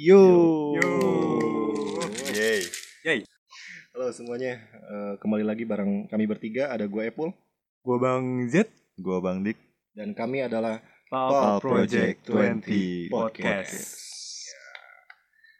[0.00, 0.22] Yo.
[0.80, 0.92] Yo.
[2.32, 2.64] Yeay.
[3.04, 3.20] Yay.
[3.92, 6.72] Halo semuanya, Eh, kembali lagi bareng kami bertiga.
[6.72, 7.36] Ada gue Epul
[7.84, 8.64] Gua Bang Z
[8.96, 9.60] Gua Bang Dik.
[9.92, 13.76] dan kami adalah Papa Pulp Project Project 20 20 Podcast.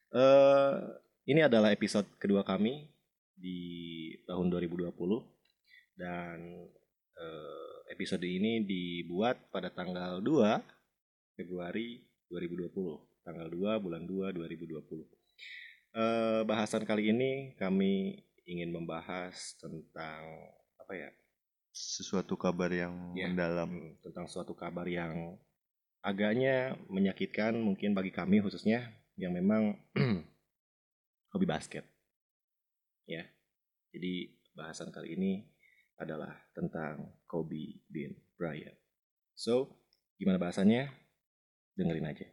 [0.09, 0.75] Eh,
[1.29, 2.89] ini adalah episode kedua kami
[3.37, 3.61] di
[4.25, 4.89] tahun 2020
[6.01, 6.39] dan
[7.13, 12.01] eh, episode ini dibuat pada tanggal 2 Februari
[12.33, 13.10] 2020.
[13.31, 15.07] Tanggal 2 bulan 2 2020.
[15.95, 21.15] Eh, bahasan kali ini kami ingin membahas tentang apa ya?
[21.71, 23.31] Sesuatu kabar yang Iya.
[23.31, 23.71] mendalam.
[23.71, 25.39] Hmm, tentang suatu kabar yang
[26.03, 29.79] agaknya menyakitkan mungkin bagi kami khususnya yang memang
[31.31, 31.87] hobi basket.
[33.07, 33.31] Ya.
[33.95, 35.47] Jadi bahasan kali ini
[36.03, 38.75] adalah tentang Kobe Bean Bryant.
[39.39, 39.71] So,
[40.19, 40.91] gimana bahasannya?
[41.79, 42.27] Dengerin aja.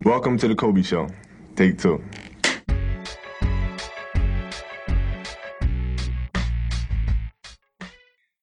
[0.00, 1.12] Welcome to the Kobe Show.
[1.52, 2.00] Take two.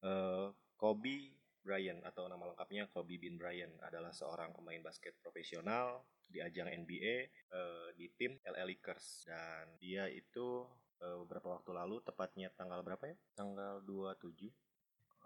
[0.05, 1.33] Eh, Kobe
[1.65, 7.15] Bryant atau nama lengkapnya Kobe Bean Bryant adalah seorang pemain basket profesional di ajang NBA
[7.49, 10.61] eh, di tim LA Lakers dan dia itu
[11.01, 13.17] eh, beberapa waktu lalu tepatnya tanggal berapa ya?
[13.33, 14.45] Tanggal 27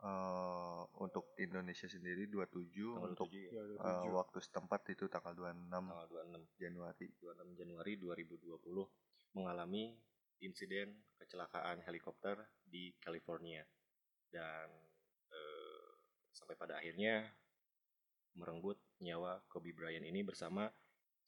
[0.02, 3.62] Eh, untuk Indonesia sendiri 27 tanggal untuk 27 ya.
[3.62, 7.06] Ya, eh, waktu setempat itu tanggal 26 Tanggal 26 Januari.
[7.22, 8.90] 26 Januari 2020
[9.38, 9.94] mengalami
[10.42, 12.34] insiden kecelakaan helikopter
[12.66, 13.62] di California
[14.34, 14.74] dan
[15.30, 15.90] eh,
[16.34, 17.22] sampai pada akhirnya
[18.42, 20.66] merenggut nyawa Kobe Bryant ini bersama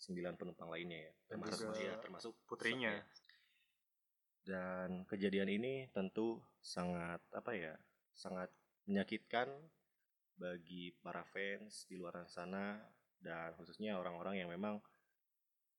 [0.01, 2.89] sembilan penumpang lainnya ya Dan termasuk juga dia termasuk putrinya.
[2.97, 3.05] ya.
[4.43, 7.77] dan kejadian ini tentu sangat apa ya
[8.11, 8.51] sangat
[8.85, 9.47] menyakitkan
[10.33, 12.81] bagi para fans di luar sana
[13.17, 14.81] dan khususnya orang-orang yang memang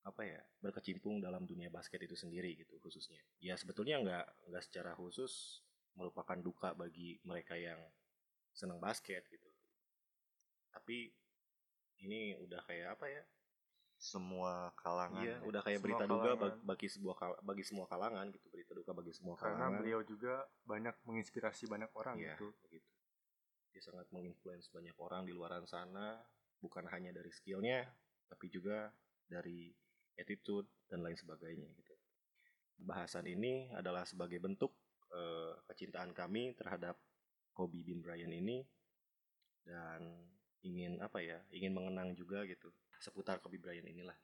[0.04, 4.92] apa ya berkecimpung dalam dunia basket itu sendiri gitu khususnya ya sebetulnya nggak nggak secara
[4.92, 5.64] khusus
[5.96, 7.80] merupakan duka bagi mereka yang
[8.52, 9.48] senang basket gitu
[10.70, 11.08] tapi
[12.00, 13.24] ini udah kayak apa ya
[13.94, 15.22] Semua kalangan.
[15.22, 15.46] iya ya.
[15.46, 16.42] udah kayak Semua berita duka kalangan.
[16.42, 20.34] bag- bagi sebuah bagi semua kalangan gitu berita duka bagi semua Karena kalangan beliau juga
[20.66, 22.52] banyak menginspirasi banyak orang Iya, gitu.
[22.60, 22.90] begitu.
[23.74, 26.22] Dia sangat menginfluence banyak orang di luar sana,
[26.62, 27.82] bukan hanya dari skillnya,
[28.30, 28.94] tapi juga
[29.26, 29.74] dari
[30.14, 31.94] attitude dan lain sebagainya gitu.
[32.78, 34.70] Bahasan ini adalah sebagai bentuk
[35.10, 36.94] eh, kecintaan kami terhadap
[37.50, 38.62] Kobe Bean Bryant ini
[39.66, 40.22] dan
[40.62, 42.70] ingin apa ya, ingin mengenang juga gitu
[43.02, 44.16] seputar Kobe Bryant inilah.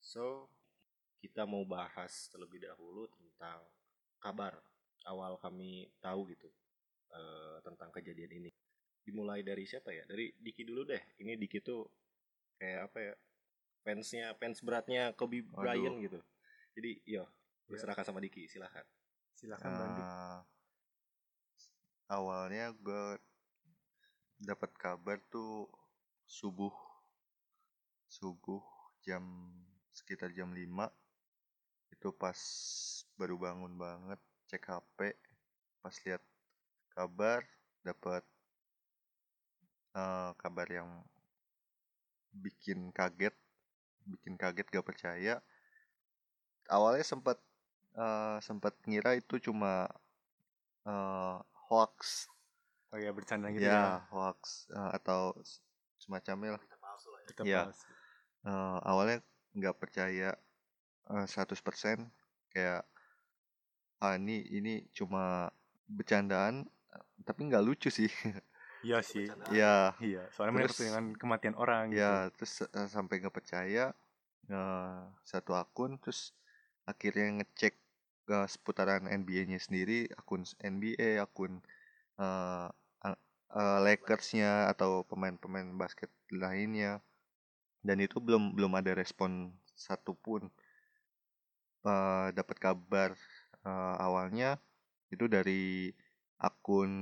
[0.00, 0.48] So,
[1.20, 3.60] kita mau bahas terlebih dahulu tentang
[4.18, 4.56] kabar
[5.06, 6.50] awal kami tahu gitu
[7.12, 8.50] eh, tentang kejadian ini.
[9.02, 10.06] Dimulai dari siapa ya?
[10.06, 11.02] Dari Diki dulu deh.
[11.20, 11.84] Ini Diki tuh
[12.58, 13.14] kayak apa ya?
[13.82, 15.42] Fansnya, fans beratnya Kobe.
[15.42, 16.20] Bryant gitu.
[16.78, 17.26] Jadi, yo,
[17.66, 17.78] Ya.
[17.78, 18.86] diserahkan sama Diki, silahkan.
[19.34, 20.06] Silakan Bang Dik.
[20.06, 20.40] Eh,
[22.12, 23.18] awalnya gue
[24.42, 25.70] dapat kabar tuh
[26.26, 26.74] subuh
[28.06, 28.60] subuh
[29.00, 29.22] jam
[29.88, 30.92] sekitar jam 5
[31.92, 32.36] itu pas
[33.16, 34.20] baru bangun banget
[34.50, 34.98] cek HP
[35.80, 36.22] pas lihat
[36.96, 37.40] kabar
[37.86, 38.22] dapat
[39.96, 40.90] eh, kabar yang
[42.32, 43.34] bikin kaget
[44.10, 45.34] bikin kaget gak percaya
[46.70, 47.38] awalnya sempat
[47.96, 49.86] eh, sempat ngira itu cuma
[50.86, 51.36] eh,
[51.68, 52.28] hoax
[52.92, 54.04] Oh ya bercanda gitu ya ya.
[54.12, 55.32] hoax eh, atau
[56.02, 56.62] semacamnya lah
[57.28, 57.62] Kita Iya.
[57.70, 57.78] bahas.
[58.44, 59.18] Eh, awalnya
[59.56, 60.30] nggak percaya
[61.12, 61.98] eh, 100%
[62.52, 62.82] kayak
[64.02, 65.48] ah ini ini cuma
[65.86, 66.66] bercandaan
[67.22, 68.10] tapi nggak lucu sih.
[68.82, 69.30] Iya sih.
[69.54, 72.02] ya Iya, soalnya Terus- dengan kematian orang gitu.
[72.02, 73.94] ya terus eh, sampai nggak percaya
[74.50, 76.34] eh, satu akun terus
[76.82, 77.78] akhirnya ngecek
[78.26, 81.62] ke seputaran NBA-nya sendiri akun NBA akun
[82.18, 82.74] a-
[83.54, 86.98] eh, Lakers-nya atau pemain-pemain basket lainnya.
[87.82, 90.50] Dan itu belum belum ada respon satupun
[91.82, 93.10] Eh, dapat kabar
[93.66, 94.54] eh, awalnya
[95.10, 95.90] itu dari
[96.48, 96.92] akun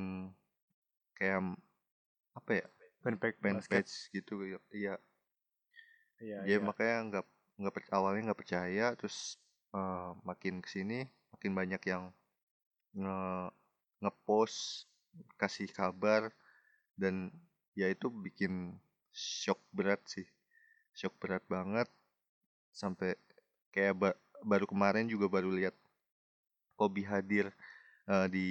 [1.16, 1.40] kayak
[2.38, 2.66] apa ya
[3.02, 4.34] Fanpage fanpage gitu
[4.72, 4.94] ya
[6.20, 6.68] Iya, ya iya.
[6.68, 7.24] makanya nggak
[7.60, 9.16] nggak awalnya nggak percaya terus
[9.76, 10.98] eh, makin ke sini
[11.32, 12.04] makin banyak yang
[13.00, 13.18] nge
[14.02, 14.60] ngepost
[15.40, 16.22] kasih kabar
[17.00, 17.14] dan
[17.80, 18.52] ya itu bikin
[19.12, 20.26] shock berat sih.
[20.98, 21.88] Shock berat banget
[22.80, 23.10] sampai
[23.74, 24.20] kayak ba-
[24.50, 25.74] baru kemarin juga baru lihat
[26.78, 27.46] Kobe hadir
[28.12, 28.46] eh, di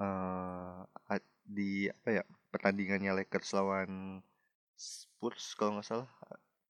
[0.00, 4.22] a- di apa ya pertandingannya Lakers lawan
[4.78, 6.10] Spurs kalau nggak salah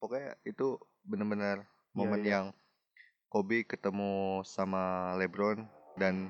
[0.01, 0.75] pokoknya itu
[1.05, 2.31] benar-benar Iya, momen iya.
[2.39, 2.45] yang
[3.31, 5.63] Kobe ketemu sama LeBron
[5.95, 6.27] dan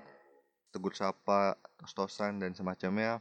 [0.69, 3.19] tegur sapa, tos-tosan dan semacamnya.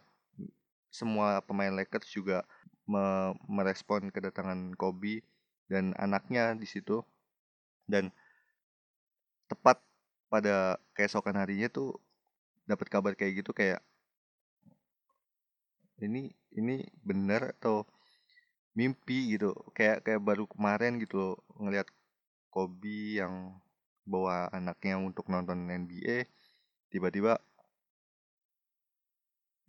[0.92, 2.44] Semua pemain Lakers juga
[2.84, 5.24] me- merespon kedatangan Kobe
[5.72, 7.00] dan anaknya di situ.
[7.88, 8.12] Dan
[9.50, 9.80] tepat
[10.30, 11.98] pada keesokan harinya tuh
[12.70, 13.80] dapat kabar kayak gitu kayak
[16.06, 16.22] ini
[16.58, 16.76] ini
[17.08, 17.76] bener atau
[18.78, 21.88] mimpi gitu kayak kayak baru kemarin gitu loh ngelihat
[22.54, 23.34] Kobe yang
[24.12, 26.16] bawa anaknya untuk nonton NBA
[26.92, 27.32] tiba-tiba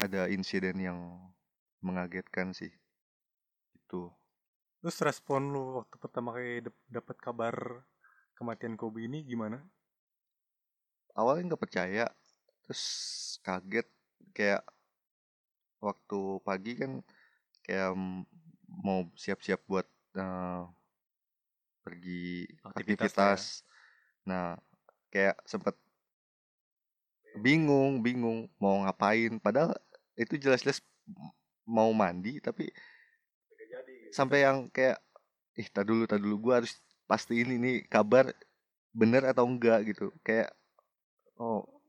[0.06, 1.00] ada insiden yang
[1.86, 2.72] mengagetkan sih
[3.78, 4.02] itu
[4.82, 7.56] Terus respon lu waktu pertama kali dap- dapat kabar
[8.38, 9.58] kematian Kobe ini gimana?
[11.20, 12.06] awalnya nggak percaya
[12.72, 13.84] terus kaget
[14.32, 14.64] kayak
[15.84, 17.04] waktu pagi kan
[17.68, 18.00] kayak
[18.72, 19.84] mau siap-siap buat
[20.16, 20.64] eh,
[21.84, 23.42] pergi Aktivitas aktivitas,
[24.24, 24.56] nah
[25.12, 25.76] kayak sempet
[27.44, 29.36] bingung bingung mau ngapain.
[29.44, 29.76] Padahal
[30.16, 30.80] itu jelas-jelas
[31.68, 32.72] mau mandi tapi
[34.16, 34.96] sampai yang kayak
[35.60, 38.32] ih tak dulu tak dulu gua harus pastiin ini kabar
[38.96, 40.16] bener atau enggak gitu.
[40.24, 40.56] Kayak
[41.36, 41.81] oh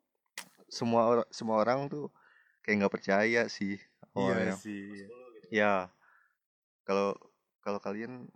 [0.72, 2.08] semua orang semua orang tuh
[2.64, 3.76] kayak nggak percaya sih
[4.16, 4.88] awalnya Iya sih.
[5.52, 5.74] ya
[6.88, 7.12] kalau
[7.60, 8.26] kalau kalian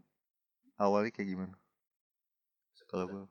[0.76, 1.56] awalnya kayak gimana
[2.86, 3.24] kalau gue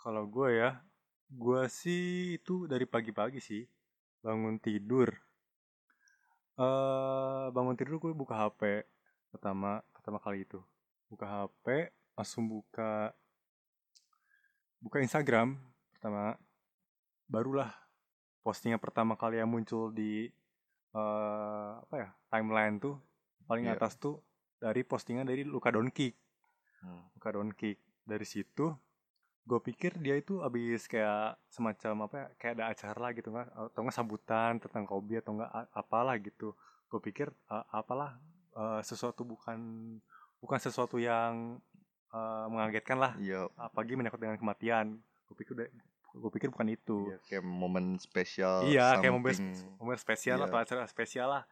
[0.00, 0.80] Kalau gue ya,
[1.28, 3.68] gue sih itu dari pagi-pagi sih
[4.24, 5.12] bangun tidur.
[6.56, 8.88] eh bangun tidur gue buka HP
[9.28, 10.56] pertama pertama kali itu.
[11.12, 13.12] Buka HP, langsung buka
[14.80, 15.60] buka Instagram
[15.92, 16.40] pertama.
[17.28, 17.68] Barulah
[18.40, 20.28] postingan pertama kali yang muncul di
[20.90, 22.98] eh apa ya timeline tuh
[23.46, 23.78] paling Iya.
[23.78, 24.18] atas tuh
[24.58, 26.14] dari postingan dari Luka Doncic.
[26.82, 27.06] Hmm.
[27.14, 28.74] Luka Doncic dari situ
[29.50, 33.48] gue pikir dia itu abis kayak semacam apa ya kayak ada acara lah gitu nggak
[33.72, 36.52] atau nggak sambutan tentang Kobe atau nggak apalah gitu
[36.86, 38.20] gue pikir uh, apalah
[38.54, 39.58] uh, sesuatu bukan
[40.38, 41.58] bukan sesuatu yang
[42.12, 45.68] uh, mengagetkan lah iya apalagi menyangkut dengan kematian gue pikir udah
[46.12, 46.98] gue pikir bukan itu.
[47.06, 49.78] Iya, kayak momen spesial iya kayak momen, something.
[49.78, 50.46] momen spesial Iya.
[50.46, 51.44] atau acara spesial lah.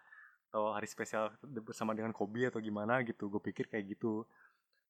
[0.49, 4.25] Atau hari spesial bersama dengan Kobe atau gimana gitu gue pikir kayak gitu.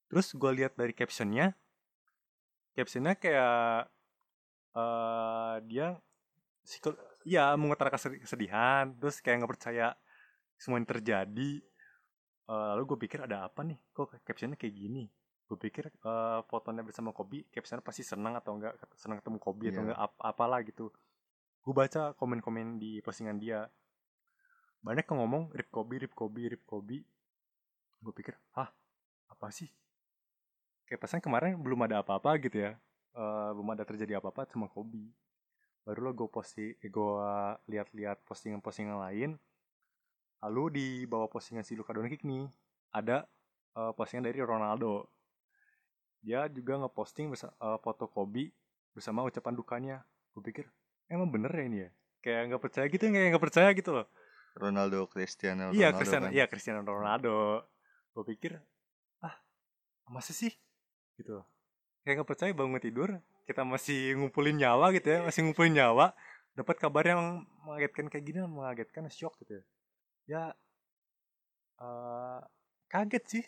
[0.08, 1.52] Terus gue lihat dari captionnya
[2.72, 3.90] captionnya kayak
[4.72, 5.98] eh dia
[6.62, 9.86] psiko- iya mengutarakan kesedi- kesedihan terus kayak nggak percaya
[10.54, 11.50] semua yang terjadi.
[12.48, 13.76] Eh, lalu gue pikir ada apa nih?
[13.92, 15.04] Kok captionnya kayak gini
[15.48, 19.80] gue pikir eh, fotonya bersama Kobe captionnya pasti senang atau enggak senang ketemu Kobe atau
[19.80, 19.84] Iya.
[19.88, 20.92] enggak ap- apalah gitu.
[21.64, 23.64] Gue baca komen-komen di postingan dia.
[24.84, 27.00] Banyak yang ngomong rip Kobe rip Kobe rip Kobe.
[27.98, 28.68] Gue pikir ah
[29.26, 29.66] apa sih?
[30.84, 32.76] Kayak pesan kemarin belum ada apa-apa gitu ya.
[33.12, 35.08] Eh, belum ada terjadi apa-apa sama Kobe.
[35.88, 37.12] Barulah gue posti gue
[37.66, 39.40] lihat-lihat postingan-postingan lain.
[40.44, 42.46] Lalu di bawah postingan si Luka Doncic nih
[42.92, 43.24] ada
[43.74, 45.08] eh, postingan dari Ronaldo
[46.22, 48.50] dia juga ngeposting eh, foto Kobe
[48.92, 49.96] bersama ucapan dukanya.
[50.34, 50.64] Gue pikir
[51.10, 51.90] emang bener ya ini ya?
[52.22, 54.06] Kayak nggak percaya gitu kayak nggak percaya gitu loh.
[54.58, 56.34] Ronaldo Cristiano iya Ronaldo Cristiano kan?
[56.34, 57.62] iya Cristiano Ronaldo.
[58.16, 58.58] Gue pikir
[59.22, 59.34] ah
[60.10, 60.50] masa sih?
[61.14, 61.38] Gitu
[62.08, 66.16] kayak nggak percaya bangun tidur kita masih ngumpulin nyawa gitu ya masih ngumpulin nyawa
[66.56, 69.64] dapat kabar yang mengagetkan kayak gini mengagetkan shock gitu ya.
[70.24, 70.42] Ya
[71.84, 72.40] eh,
[72.88, 73.44] kaget sih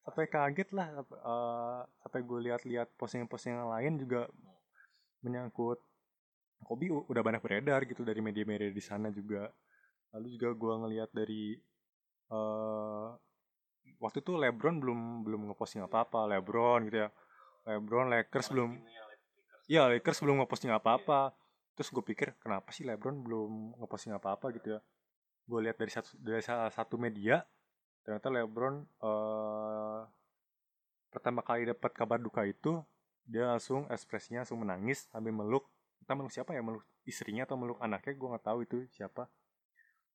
[0.00, 4.26] sampai kaget lah eh, sampai gue lihat-lihat postingan-postingan lain juga
[5.20, 5.80] menyangkut
[6.60, 9.48] Kobe udah banyak beredar gitu dari media-media di sana juga.
[10.12, 11.56] Lalu juga gue ngelihat dari
[12.30, 13.08] eh
[13.98, 17.08] waktu itu LeBron belum belum ngeposting apa-apa LeBron gitu ya.
[17.68, 18.70] LeBron Lakers belum
[19.70, 21.32] Iya Lakers belum ngeposting apa-apa.
[21.78, 24.80] Terus gue pikir kenapa sih LeBron belum ngeposting apa-apa gitu ya?
[25.48, 27.40] Gue lihat dari satu dari salah satu media
[28.04, 29.49] ternyata LeBron eh
[31.10, 32.80] pertama kali dapat kabar duka itu
[33.26, 35.66] dia langsung ekspresinya langsung menangis sambil meluk
[36.02, 39.26] entah meluk siapa ya meluk istrinya atau meluk anaknya gue nggak tahu itu siapa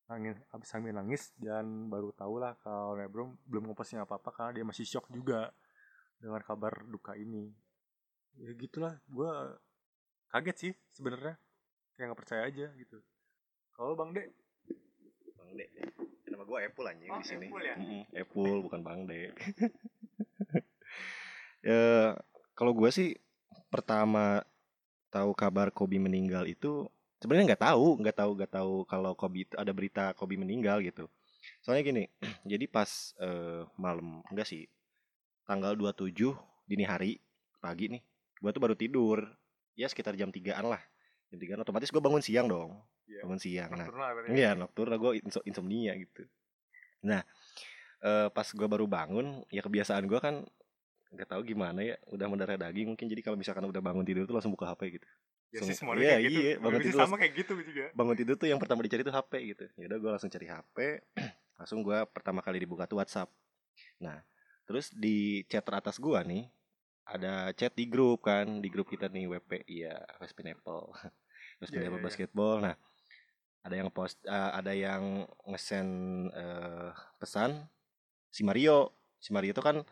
[0.05, 4.51] nangis habis sambil nangis dan baru tahu lah kalau LeBron belum ngeposting apa apa karena
[4.53, 5.49] dia masih shock juga
[6.21, 7.49] dengan kabar duka ini
[8.37, 9.31] ya gitulah gue
[10.29, 11.35] kaget sih sebenarnya
[11.95, 12.97] kayak nggak percaya aja gitu
[13.73, 14.27] kalau bang Dek
[15.35, 15.65] Bang De.
[16.25, 17.47] Nama gue Apple anjing Oh, di sini.
[17.47, 17.75] Apple ya?
[18.17, 19.29] Apple bukan Bang De.
[21.65, 22.13] ya
[22.53, 23.17] kalau gue sih
[23.73, 24.45] pertama
[25.09, 26.85] tahu kabar Kobe meninggal itu
[27.17, 31.09] sebenarnya nggak tahu, nggak tahu, nggak tahu kalau Kobe itu ada berita Kobe meninggal gitu.
[31.65, 32.03] Soalnya gini,
[32.51, 34.69] jadi pas eh, malam enggak sih
[35.45, 36.13] tanggal 27
[36.65, 37.21] dini hari
[37.61, 38.01] pagi nih
[38.41, 39.21] gue tuh baru tidur
[39.77, 40.81] ya sekitar jam 3an lah
[41.29, 43.21] jam 3an otomatis gue bangun siang dong Iya.
[43.21, 44.29] bangun siang nah Nocturnal berarti.
[44.33, 45.11] Iya, nocturnal gue
[45.45, 46.25] insomnia gitu.
[47.05, 47.21] Nah,
[48.01, 50.41] eh, pas gue baru bangun, ya kebiasaan gue kan
[51.13, 53.07] nggak tahu gimana ya, udah mendarah daging mungkin.
[53.07, 55.07] Jadi kalau misalkan udah bangun tidur tuh langsung buka HP gitu.
[55.53, 56.39] Ya Langsung- sih semuanya iya, kayak gitu.
[56.41, 57.85] iya, bangun tidur sama kayak gitu juga.
[57.99, 59.65] Bangun tidur tuh yang pertama dicari tuh HP gitu.
[59.79, 60.77] Ya udah gue langsung cari HP,
[61.59, 63.29] langsung gue pertama kali dibuka tuh WhatsApp.
[64.01, 64.19] Nah,
[64.67, 66.43] terus di chat teratas gue nih
[67.05, 70.89] ada chat di grup kan, di grup kita nih WP, iya West Pineapple,
[71.61, 72.07] West Pineapple iya, iya.
[72.09, 72.55] Basketball.
[72.65, 72.75] Nah,
[73.61, 75.91] ada yang post, eh, ada yang nge-send
[76.33, 76.89] eh,
[77.21, 77.63] pesan
[78.33, 79.85] si Mario, si Mario itu kan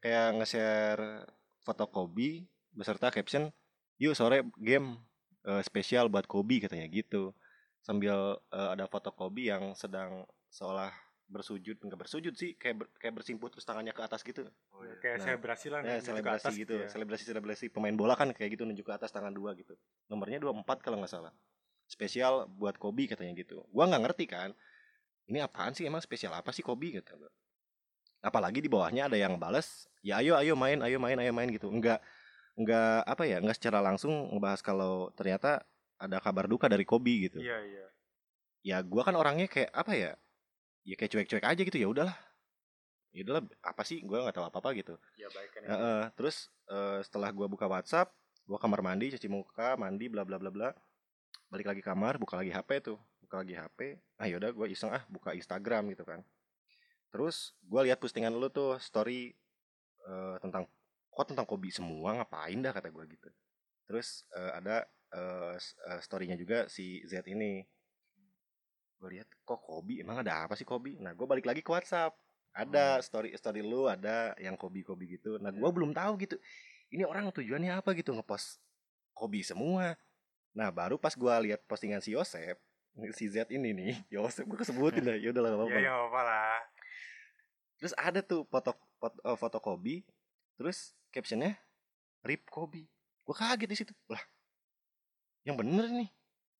[0.00, 1.28] kayak nge-share
[1.60, 3.52] foto Kobe beserta caption,
[4.00, 4.96] yuk sore game
[5.44, 7.36] eh, spesial buat Kobe katanya gitu.
[7.80, 10.90] Sambil eh, ada foto Kobe yang sedang seolah
[11.30, 14.42] bersujud, enggak bersujud sih, kayak ber- kayak bersimpuh terus tangannya ke atas gitu.
[14.98, 15.80] Kayak Nah, selebrasi lah.
[15.86, 16.88] Ya, selebrasi atas gitu, ya.
[16.90, 19.78] selebrasi selebrasi pemain bola kan kayak gitu nunjuk ke atas tangan dua gitu.
[20.10, 21.30] Nomornya 24 kalau nggak salah.
[21.86, 23.62] Spesial buat Kobe katanya gitu.
[23.70, 24.50] Gua nggak ngerti kan.
[25.30, 27.30] Ini apaan sih emang spesial apa sih Kobe gua.
[28.20, 31.72] Apalagi di bawahnya ada yang bales, ya ayo ayo main, ayo main, ayo main gitu.
[31.72, 32.04] Enggak
[32.56, 35.64] enggak apa ya, enggak secara langsung ngebahas kalau ternyata
[35.96, 37.40] ada kabar duka dari Kobe gitu.
[37.40, 37.86] Iya, iya.
[38.60, 40.12] Ya gua kan orangnya kayak apa ya?
[40.84, 42.16] Ya kayak cuek-cuek aja gitu ya udahlah.
[43.12, 44.94] Ya udahlah apa sih gua nggak tahu apa-apa gitu.
[45.16, 45.60] Ya baik kan.
[45.64, 48.12] Heeh, terus eh, setelah gua buka WhatsApp,
[48.44, 50.68] gua kamar mandi, cuci muka, mandi, bla bla bla bla.
[51.48, 53.96] Balik lagi kamar, buka lagi HP tuh, buka lagi HP.
[54.20, 56.20] Ah yaudah gua iseng ah buka Instagram gitu kan.
[57.10, 59.34] Terus gua lihat postingan lu tuh story
[60.06, 60.66] eh, tentang
[61.10, 62.16] kok tentang Kobe semua?
[62.16, 62.72] Ngapain dah?
[62.74, 63.28] kata gua gitu.
[63.86, 65.54] Terus eh, ada eh,
[66.02, 67.66] storynya juga si Z ini.
[69.00, 70.04] Gue lihat kok Kobe?
[70.04, 71.00] Emang ada apa sih Kobe?
[71.00, 72.12] Nah gue balik lagi ke WhatsApp.
[72.52, 75.40] Ada story story lu ada yang Kobe Kobe gitu.
[75.40, 76.36] Nah gua belum tahu gitu
[76.90, 78.12] ini orang tujuannya apa gitu?
[78.12, 78.58] Ngepost
[79.14, 79.94] Kobe semua.
[80.52, 82.58] Nah baru pas gua lihat postingan si Yosep
[83.14, 85.16] si Z ini nih Yosep gua kesebutin dah.
[85.22, 85.78] Ya udah lah apa-apa.
[85.78, 86.58] Ya apa lah.
[87.80, 90.04] Terus ada tuh foto foto, eh, foto Kobe
[90.60, 91.56] terus captionnya
[92.20, 92.84] rip Kobe.
[93.24, 93.92] Gua kaget di situ.
[94.12, 94.20] Lah
[95.48, 96.10] yang bener nih.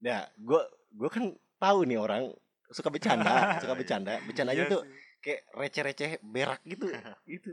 [0.01, 0.65] Nah gua
[0.97, 2.33] gua kan tahu nih orang
[2.73, 3.29] suka bercanda
[3.63, 4.17] suka bercanda.
[4.25, 4.83] Bercandanya Iya tuh
[5.21, 6.89] kayak receh-receh berak gitu
[7.29, 7.53] gitu.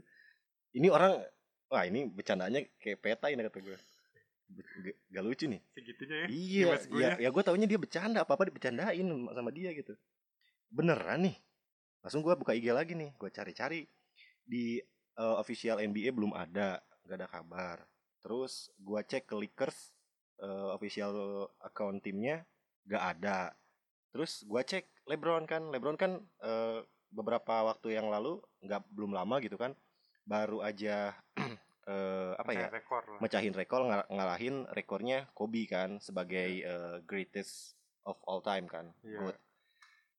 [0.71, 1.19] Ini orang
[1.67, 3.77] wah ini bercandanya kayak peta ini kata gue
[5.11, 5.59] Gak, lucu nih.
[5.75, 6.27] Segitunya ya.
[6.31, 7.29] iya gue ya, ya.
[7.35, 9.03] gue taunya dia bercanda apa apa dibercandain
[9.35, 9.91] sama dia gitu.
[10.71, 11.35] Beneran nih
[12.07, 13.83] langsung gue buka IG lagi nih gue cari-cari
[14.47, 14.79] di
[15.19, 17.77] eh, official NBA belum ada nggak ada kabar
[18.23, 19.91] terus gue cek ke Lakers
[20.39, 22.47] eh, official account timnya
[22.87, 23.51] nggak ada
[24.15, 26.79] terus gue cek LeBron kan LeBron kan eh,
[27.11, 29.75] beberapa waktu yang lalu nggak belum lama gitu kan
[30.23, 31.11] baru aja
[31.91, 33.19] eh, apa ya rekor lah.
[33.19, 37.75] mecahin rekor ngal- ngalahin rekornya Kobe kan sebagai eh, greatest
[38.07, 38.95] of all time kan.
[39.03, 39.35] GOAT.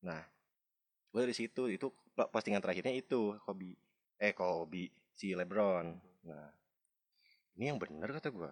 [0.04, 0.20] Nah,
[1.08, 3.76] gue dari situ itu postingan terakhirnya itu Kobe
[4.18, 5.86] eh Kobe si LeBron.
[6.28, 6.48] Nah,
[7.58, 8.50] ini yang bener kata gue.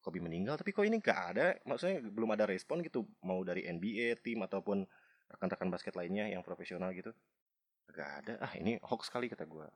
[0.00, 1.46] Kobe meninggal tapi kok ini gak ada?
[1.68, 4.88] Maksudnya belum ada respon gitu mau dari NBA tim ataupun
[5.28, 7.12] rekan-rekan basket lainnya yang profesional gitu.
[7.92, 8.34] Gak ada.
[8.40, 9.68] Ah ini hoax kali kata gue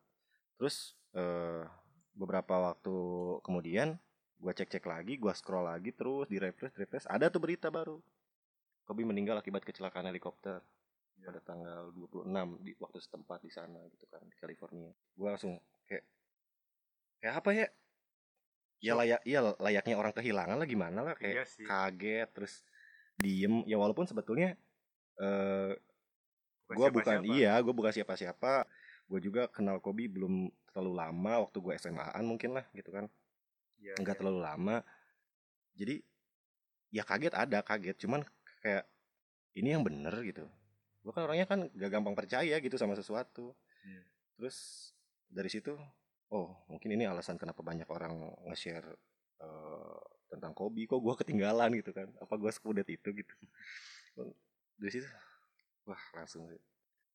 [0.54, 1.66] terus eh,
[2.14, 2.94] beberapa waktu
[3.42, 3.99] kemudian
[4.38, 7.99] gue cek-cek lagi gue scroll lagi terus di refresh refresh ada tuh berita baru.
[8.84, 10.61] Kobe meninggal akibat kecelakaan helikopter
[11.23, 12.26] pada tanggal 26
[12.66, 14.90] di waktu setempat di sana gitu kan di California.
[15.14, 15.56] Gue langsung
[15.87, 16.04] kayak
[17.23, 17.66] kayak apa ya?
[18.85, 21.64] Ya layak iya layaknya orang kehilangan lah gimana lah kayak Iya sih.
[21.64, 22.54] kaget terus
[23.16, 23.64] diem.
[23.64, 24.59] Ya walaupun sebetulnya
[25.23, 25.73] eh
[26.64, 28.68] Bukan gue bukan iya gue bukan siapa-siapa.
[29.09, 33.06] Gue juga kenal Kobe belum terlalu lama waktu gue SMA-an mungkin lah gitu kan.
[33.80, 34.21] Iya, nggak iya.
[34.21, 34.76] terlalu lama.
[35.76, 36.00] Jadi
[36.88, 37.97] ya kaget ada kaget.
[38.00, 38.25] Cuman
[38.64, 38.88] kayak
[39.54, 40.49] ini yang bener gitu
[41.04, 43.52] gue kan orangnya kan gak gampang percaya gitu sama sesuatu.
[43.84, 44.00] Iya.
[44.40, 44.56] terus
[45.28, 45.76] dari situ
[46.32, 48.88] oh mungkin ini alasan kenapa banyak orang nge-share
[49.44, 50.00] eh,
[50.32, 50.88] tentang Kobe.
[50.88, 52.08] Kok gue ketinggalan gitu kan?
[52.18, 53.34] Apa gue sekudet itu gitu?
[54.80, 55.06] Dari situ
[55.84, 56.49] wah langsung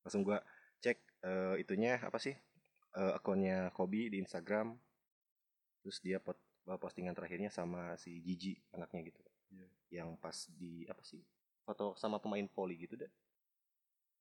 [0.06, 0.38] langsung gue
[0.80, 2.38] cek eh, itunya apa sih?
[2.94, 4.78] Eh, akunnya Kobe di Instagram.
[5.82, 6.38] Terus dia pot,
[6.78, 9.22] postingan terakhirnya sama si Gigi anaknya gitu.
[9.50, 9.66] Iya.
[9.90, 11.18] yang pas di apa sih?
[11.66, 13.10] Foto sama pemain volley gitu deh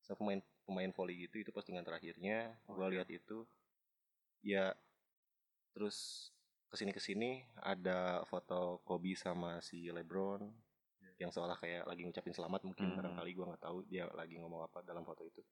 [0.10, 2.58] sama pemain pemain volley gitu itu postingan terakhirnya.
[2.66, 3.46] Gua lihat itu
[4.42, 4.74] ya
[5.78, 6.30] terus
[6.70, 10.50] ke sini ke sini ada foto Kobe sama si LeBron
[11.22, 12.98] yang seolah kayak lagi ngucapin selamat mungkin Hmm.
[12.98, 15.46] barangkali gua nggak tahu dia lagi ngomong apa dalam foto itu.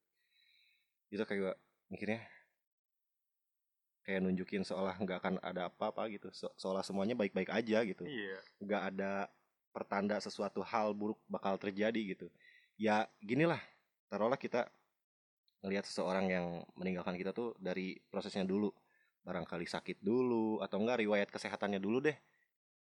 [1.14, 1.54] Itu kayak gua
[1.86, 2.26] mikirnya
[4.02, 8.02] kayak nunjukin seolah nggak akan ada apa-apa gitu Se- seolah semuanya baik-baik aja gitu.
[8.02, 8.42] Iya.
[8.58, 9.30] nggak ada
[9.70, 12.26] pertanda sesuatu hal buruk bakal terjadi gitu.
[12.74, 13.60] Ya ginilah
[14.08, 14.66] taruhlah kita
[15.60, 16.46] ngelihat seseorang yang
[16.78, 18.70] meninggalkan kita tuh dari prosesnya dulu
[19.26, 22.16] barangkali sakit dulu atau enggak riwayat kesehatannya dulu deh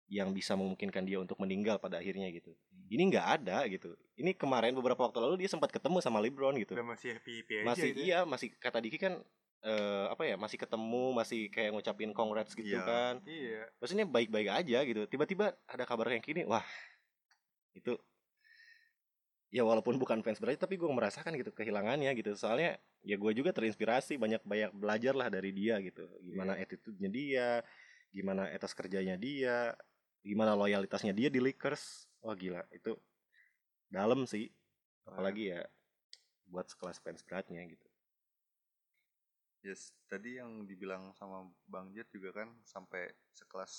[0.06, 2.54] yang bisa memungkinkan dia untuk meninggal pada akhirnya gitu
[2.86, 6.78] ini nggak ada gitu ini kemarin beberapa waktu lalu dia sempat ketemu sama LeBron gitu
[6.78, 8.00] Udah masih happy happy aja masih gitu.
[8.06, 9.18] iya masih kata Diki kan
[9.66, 12.86] eh, apa ya masih ketemu masih kayak ngucapin congrats gitu Iya.
[12.86, 13.66] kan Iya.
[13.82, 16.62] maksudnya baik-baik aja gitu tiba-tiba ada kabar yang gini wah
[17.74, 17.98] itu
[19.50, 22.34] ya walaupun bukan fans berarti tapi gue merasakan gitu kehilangannya gitu.
[22.34, 26.06] Soalnya ya gue juga terinspirasi banyak banyak belajar lah dari dia gitu.
[26.22, 27.48] Gimana attitude-nya dia
[28.10, 29.76] gimana etos kerjanya dia
[30.24, 32.10] gimana loyalitasnya dia di Lakers.
[32.24, 32.98] Wah gila itu
[33.86, 34.50] dalam sih.
[35.06, 35.62] Apalagi ya
[36.50, 37.86] buat sekelas fans beratnya gitu.
[39.66, 43.74] Yes, tadi yang dibilang sama Bang Jet juga kan sampai sekelas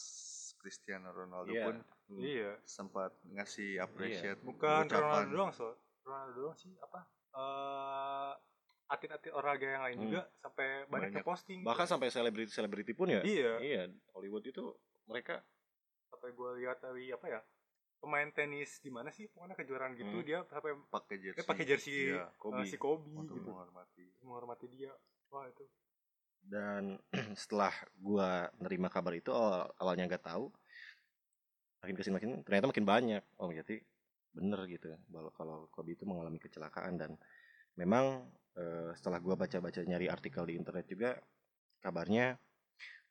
[0.68, 1.64] Cristiano Ronaldo Iya.
[1.64, 1.76] pun
[2.14, 2.52] Iya.
[2.62, 5.00] sempat ngasih appreciate Bukan ucapan.
[5.24, 5.72] Ronaldo doang, so.
[6.04, 7.08] Ronaldo doang sih apa?
[7.32, 8.32] Eh
[8.86, 10.06] atlet-atlet olahraga yang lain Hmm.
[10.06, 11.24] juga sampai banyak, Banyak.
[11.26, 11.60] posting.
[11.62, 13.54] bahkan sampai selebriti selebriti pun ya Iya.
[13.60, 14.64] iya Hollywood itu
[15.06, 15.44] mereka
[16.06, 17.40] sampai gue lihat dari apa ya?
[17.98, 19.28] Pemain tenis di mana sih?
[19.28, 20.24] Pokoknya kejuaraan gitu Hmm.
[20.24, 21.36] dia sampai pakai jersey.
[21.38, 22.60] eh, pakai jersey Iya, Kobe.
[22.60, 23.48] eh, si Kobe untuk gitu.
[23.50, 24.06] menghormati.
[24.22, 24.92] Menghormati dia.
[25.30, 25.64] Wah, itu.
[26.48, 26.98] Dan
[27.42, 30.50] setelah gua nerima kabar itu awal- awalnya nggak tahu
[31.84, 33.24] makin ke sini makin ternyata makin banyak.
[33.40, 33.78] Oh berarti
[34.34, 36.98] bener gitu kalau kalau Kobe itu mengalami kecelakaan.
[36.98, 37.12] Dan
[37.78, 38.26] memang
[38.58, 41.12] eh, setelah gua baca-baca nyari artikel di internet juga
[41.84, 42.36] kabarnya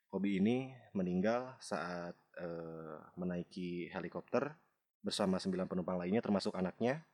[0.07, 4.55] Kobe ini meninggal saat eh, menaiki helikopter
[5.03, 7.05] bersama sembilan penumpang lainnya termasuk anaknya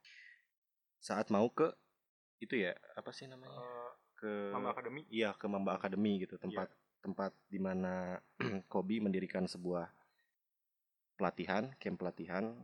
[1.03, 1.67] saat mau ke
[2.39, 3.59] itu ya apa sih namanya?
[3.59, 3.91] Eh,
[4.23, 5.01] ke Mamba Academy.
[5.11, 6.39] Iya ke Mamba Academy gitu.
[6.39, 6.71] Tempat
[7.03, 8.23] tempat di mana
[8.71, 9.91] Kobe mendirikan sebuah
[11.19, 12.55] pelatihan camp pelatihan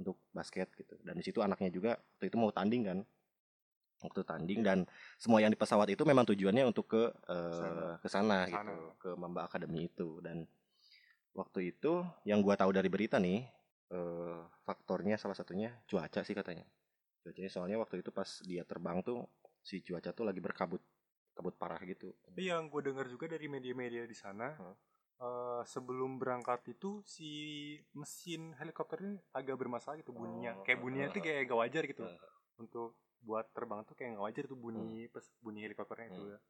[0.00, 0.96] untuk basket gitu.
[1.04, 2.98] Dan di situ anaknya juga waktu itu mau tanding kan.
[4.02, 4.78] Waktu tanding dan
[5.14, 9.46] semua yang di pesawat itu memang tujuannya untuk ke eh, ke sana gitu ke Mamba
[9.46, 10.18] Academy itu.
[10.24, 10.48] Dan
[11.36, 13.46] waktu itu yang gua tahu dari berita nih
[13.92, 16.66] eh, faktornya salah satunya cuaca sih katanya.
[17.22, 19.22] Cuacanya soalnya waktu itu pas dia terbang tuh
[19.62, 20.82] si cuaca tuh lagi berkabut
[21.32, 24.76] kabut parah gitu Tapi yang gue dengar juga dari media-media di sana, Hmm.
[25.16, 27.30] eh, sebelum berangkat itu si
[27.96, 30.60] mesin helikopternya agak bermasalah gitu bunyinya.
[30.60, 32.04] Oh, kayak bunyinya uh, itu kayak gak wajar gitu.
[32.04, 32.18] uh.
[32.60, 36.32] Untuk buat terbang tuh kayak gak wajar tuh bunyi pes- bunyi helikopternya itu Hmm.
[36.36, 36.40] ya.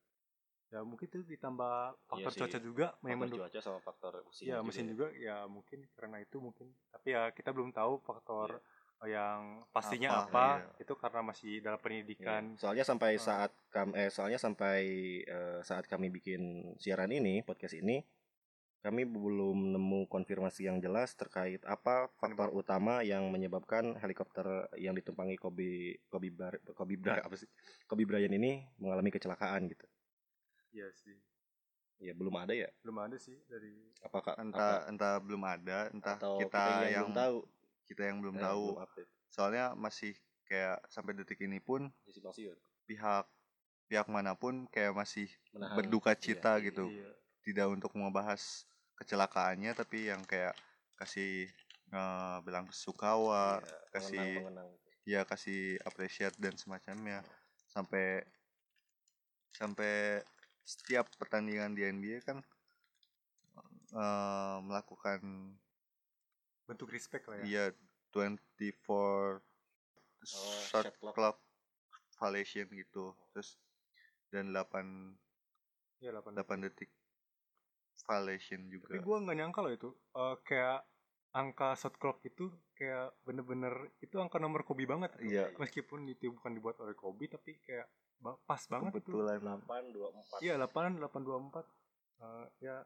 [0.72, 4.56] Ya mungkin itu ditambah faktor sih, cuaca juga faktor menduk- cuaca sama faktor mesin Ya
[4.56, 4.90] juga mesin ya.
[4.90, 6.66] juga ya mungkin karena itu mungkin.
[6.88, 8.56] Tapi ya kita belum tahu faktor
[9.04, 10.80] yang pastinya Apa, apa, iya.
[10.80, 11.84] itu karena masih dalam Iya.
[11.84, 12.42] pendidikan.
[12.54, 13.20] soalnya sampai Uh.
[13.20, 14.78] saat kami eh soalnya sampai
[15.22, 16.40] eh, saat kami bikin
[16.76, 18.02] siaran ini podcast ini
[18.78, 24.42] kami belum nemu konfirmasi yang jelas terkait apa faktor utama yang menyebabkan helikopter
[24.74, 27.46] yang ditumpangi Kobe Kobe Bar, Kobe Bra, apa sih
[27.84, 29.86] Kobe Bryant ini mengalami kecelakaan gitu
[30.72, 31.14] Iya sih.
[32.00, 36.18] ya belum ada ya Belum ada sih dari apakah Entah apa- entah belum ada, entah
[36.18, 37.36] atau kita, kita, yang belum tahu
[37.88, 38.64] kita yang belum eh, tahu.
[38.76, 40.12] belum update Soalnya masih
[40.44, 41.88] kayak sampai detik ini pun
[42.84, 43.24] pihak
[43.88, 45.76] pihak mana pun kayak masih Menahan.
[45.76, 46.84] berduka cita Iya, gitu.
[46.88, 47.10] Iya.
[47.42, 48.64] Tidak untuk membahas
[49.00, 50.52] kecelakaannya tapi yang kayak
[51.00, 51.48] kasih
[51.92, 54.30] eh, bilang sukawa, Iya, kasih
[55.02, 57.26] ya kasih appreciate dan semacamnya
[57.66, 58.22] sampai
[59.52, 60.22] sampai
[60.62, 62.38] setiap pertandingan di NBA kan
[63.92, 65.20] eh, melakukan
[66.66, 67.44] bentuk respect lah ya.
[67.44, 67.64] iya
[68.14, 69.42] 24
[70.22, 71.14] shot shot clock.
[71.16, 71.36] clock
[72.20, 73.58] violation gitu terus
[74.30, 75.18] dan 8
[76.02, 76.90] Iya, 8 8 detik
[78.02, 80.80] violation Tapi juga gue nggak nyangka loh itu eh, kayak
[81.32, 83.72] angka shot clock itu kayak bener-bener
[84.04, 85.14] itu angka nomor Kobe banget.
[85.22, 85.48] Iya.
[85.56, 87.86] Meskipun itu bukan dibuat oleh Kobe tapi kayak
[88.46, 89.10] pas banget itu.
[89.14, 91.64] kebetulan 8 2 4 Iya 8 824.
[92.22, 92.76] Eh, ya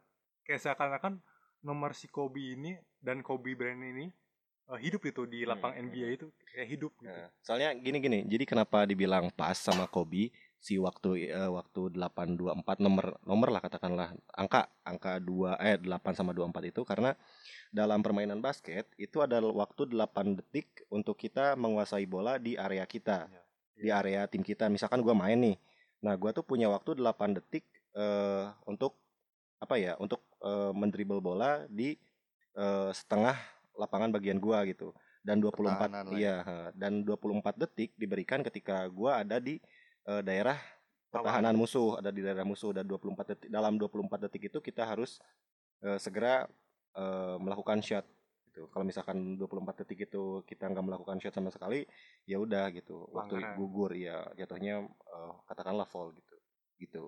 [0.47, 1.13] kayak seakan-akan
[1.67, 4.07] nomor si Kobe ini dan Kobe Bryant ini
[4.71, 7.11] eh, hidup itu di lapang Hmm, NBA itu kayak hidup gitu.
[7.11, 10.31] Nah, soalnya gini-gini, jadi kenapa dibilang pas sama Kobe
[10.63, 16.33] si waktu eh, waktu 824 nomor nomor lah katakanlah angka angka 2 eh 8 sama
[16.33, 17.15] 24 itu karena
[17.71, 23.27] dalam permainan basket itu ada waktu 8 detik untuk kita menguasai bola di area kita.
[23.29, 23.43] Iya.
[23.77, 24.73] Di area tim kita.
[24.73, 25.57] Misalkan gua main nih.
[26.01, 28.97] Nah, gua tuh punya waktu 8 detik eh, untuk
[29.61, 29.95] apa ya?
[30.01, 31.99] Untuk eh, mendribble bola di
[32.55, 33.35] eh, setengah
[33.75, 34.95] lapangan bagian gua gitu
[35.27, 36.17] dan 24 Pertahanan lah ya.
[36.17, 36.37] iya
[36.79, 39.59] dan 24 detik diberikan ketika gua ada di
[40.07, 40.57] eh, daerah
[41.11, 45.19] pertahanan musuh ada di daerah musuh dan 24 detik dalam 24 detik itu kita harus
[45.83, 46.47] eh, segera
[46.95, 48.07] eh, melakukan shot
[48.57, 48.73] gitu.
[48.73, 51.85] Kalau misalkan 24 detik itu kita nggak melakukan shot sama sekali,
[52.25, 53.05] ya udah gitu.
[53.13, 53.61] Waktu Pelanggaran.
[53.61, 56.37] gugur ya jatuhnya eh, katakanlah fall gitu.
[56.81, 57.05] Gitu.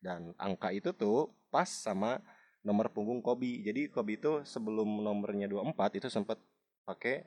[0.00, 2.24] Dan angka itu tuh pas sama
[2.66, 3.62] nomor punggung Kobe.
[3.62, 6.42] Jadi Kobe itu sebelum nomornya 24 itu sempat
[6.82, 7.22] pakai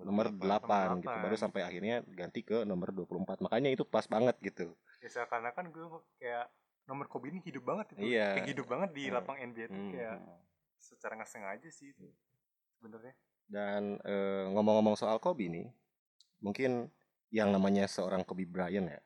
[0.00, 1.12] nomor 8 gitu.
[1.20, 1.44] Baru 8.
[1.44, 3.44] sampai akhirnya ganti ke nomor 24.
[3.44, 4.72] Makanya itu pas banget gitu.
[5.00, 5.86] ya seakan-akan gue
[6.20, 6.44] kayak
[6.84, 8.36] nomor Kobe ini hidup banget itu Iya.
[8.36, 9.14] kayak hidup banget di Hmm.
[9.16, 9.92] lapang NBA itu Hmm.
[9.96, 10.16] kayak
[10.76, 12.04] secara nggak sengaja sih itu
[12.76, 13.16] sebenarnya
[13.48, 15.66] Dan eh, ngomong-ngomong soal Kobe nih,
[16.38, 16.86] mungkin
[17.32, 19.00] yang namanya seorang Kobe Bryant ya,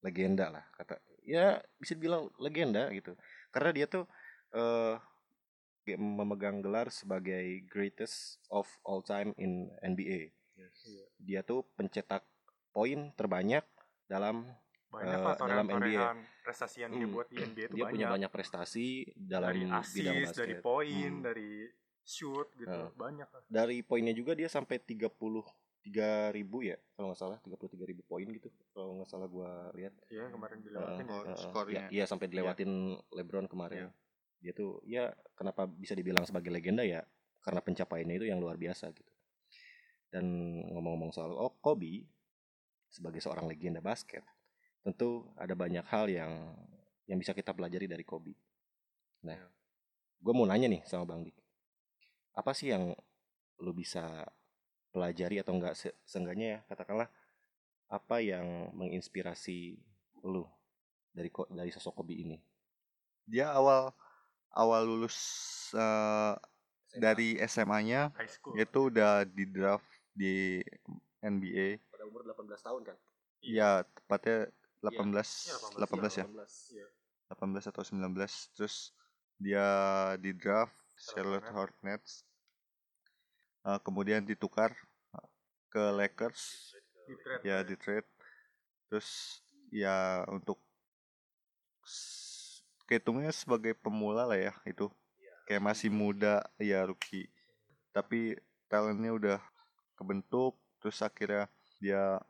[0.00, 0.98] legenda lah kata.
[1.22, 3.14] Ya bisa dibilang legenda gitu.
[3.52, 4.08] Karena dia tuh
[4.50, 4.96] eh
[5.86, 10.32] memegang gelar sebagai greatest of all time in NBA.
[11.18, 12.24] Dia tuh pencetak
[12.72, 13.62] poin terbanyak
[14.04, 14.48] dalam
[14.88, 17.14] banyak Eh, lah dalam torehan-torehan prestasi yang dia Hmm.
[17.14, 20.38] buat di NBA itu dia punya banyak banyak prestasi dalam dari bidang assist basket.
[20.38, 21.24] dari poin Hmm.
[21.24, 21.50] dari
[22.04, 22.90] shoot gitu Eh.
[22.94, 25.50] banyak lah dari poinnya juga dia sampai 33
[26.30, 30.30] ribu ya kalau nggak salah 33 ribu poin gitu kalau nggak salah gua lihat ya
[30.30, 31.74] kemarin dilewatin Eh, Oh, eh, skornya.
[31.74, 32.70] ya, iya sampai dilewatin
[33.10, 34.03] LeBron kemarin Iya.
[34.44, 37.00] Dia tuh ya kenapa bisa dibilang sebagai legenda ya
[37.40, 39.12] karena pencapaiannya itu yang luar biasa gitu.
[40.12, 40.28] Dan
[40.68, 42.04] ngomong-ngomong soal oh, Kobe
[42.92, 44.22] sebagai seorang legenda basket
[44.84, 46.52] tentu ada banyak hal yang
[47.08, 48.36] yang bisa kita pelajari dari Kobe.
[49.24, 49.48] Nah Iya.
[50.20, 51.44] gue mau nanya nih sama Bang Dik
[52.34, 52.90] apa sih yang
[53.62, 54.26] lu bisa
[54.90, 57.08] pelajari atau enggak se seenggaknya ya katakanlah
[57.86, 59.78] apa yang menginspirasi
[60.26, 60.42] lu
[61.14, 62.38] dari dari sosok Kobe ini?
[63.24, 63.94] Dia awal
[64.54, 65.16] awal lulus
[65.74, 66.34] eh,
[66.94, 68.14] dari SMA-nya
[68.54, 70.62] itu udah di draft di
[71.18, 71.82] NBA.
[71.90, 72.96] pada umur 18 tahun kan
[73.44, 74.48] Ya, tepatnya
[74.80, 76.24] 18 Iya, 18 ya.
[76.24, 76.72] 18.
[76.72, 76.86] Iya.
[77.28, 78.94] 18 atau 19 terus
[79.36, 79.66] dia
[80.16, 82.22] di draft Charlotte Hornets
[83.64, 84.76] Eh, kemudian ditukar
[85.72, 86.76] ke Lakers
[87.08, 88.04] di trade ya di trade
[88.86, 89.40] terus
[89.72, 90.60] ya untuk
[92.84, 94.88] kehitungnya sebagai pemula lah ya itu.
[95.44, 97.28] Kayak masih muda ya rookie.
[97.92, 99.38] Tapi talentnya udah
[99.94, 101.46] kebentuk terus akhirnya
[101.80, 102.20] dia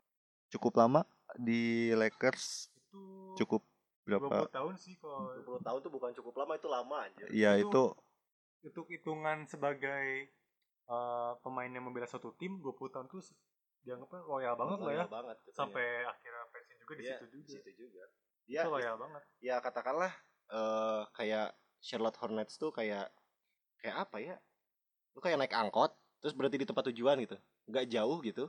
[0.51, 1.01] cukup lama
[1.35, 2.67] di Lakers.
[2.71, 3.63] Itu cukup
[4.05, 7.25] 20 berapa tahun sih kalau 20 tahun tuh bukan cukup lama itu lama aja.
[7.31, 7.85] Ya Itu- itu.
[8.65, 10.29] untuk hitungan sebagai
[10.85, 13.17] eh, pemain yang membela satu tim 20 tahun tuh
[13.81, 14.97] dianggapnya loyal banget lah ya.
[15.01, 17.45] Loyal banget sampai akhirnya pensiun juga di Iya, situ juga.
[17.45, 18.03] di situ juga.
[18.45, 19.23] Itu ya loyal banget.
[19.41, 20.13] ya katakanlah
[20.51, 23.09] eh kayak Charlotte Hornets tuh kayak
[23.81, 24.35] kayak apa ya?
[25.13, 27.37] Lu kayak naik angkot terus berhenti di tempat tujuan gitu.
[27.69, 28.45] Nggak jauh gitu.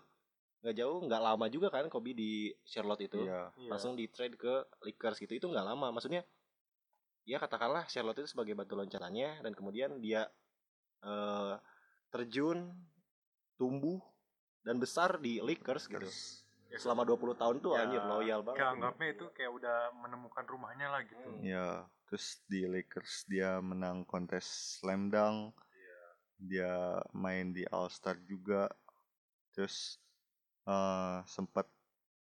[0.65, 3.25] Nggak jauh nggak lama juga kan Kobe di Charlotte itu.
[3.25, 3.71] Ya Iya.
[3.71, 5.33] langsung di trade ke Lakers gitu.
[5.37, 5.93] Itu nggak lama.
[5.93, 6.25] Maksudnya
[7.27, 10.31] ya katakanlah Charlotte itu sebagai batu loncatannya dan kemudian dia
[11.05, 11.55] eh
[12.09, 12.73] terjun
[13.61, 14.01] tumbuh
[14.65, 16.09] dan besar di Lakers gitu
[16.67, 20.45] Ya, selama 20 tahun tuh Ya, anjir loyal banget kayak anggapnya itu kayak udah menemukan
[20.45, 21.43] rumahnya lah gitu Hmm.
[21.43, 25.55] Ya, terus di Lakers dia menang kontes slam dunk.
[26.37, 28.69] Dia main di All Star juga.
[29.55, 29.97] Terus
[30.67, 31.71] eh, sempat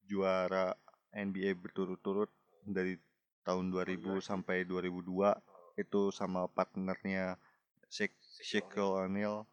[0.03, 0.75] juara
[1.13, 2.29] NBA berturut-turut
[2.65, 2.97] dari
[3.45, 5.35] tahun 2000 sampai 2002
[5.79, 7.37] itu sama partnernya
[7.89, 9.45] Shaq Shaquille O'Neal.